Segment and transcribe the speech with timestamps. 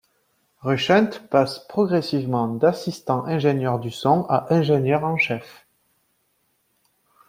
[0.63, 5.67] Rushent passe progressivement d'assistant ingénieur du son à ingénieur en chef.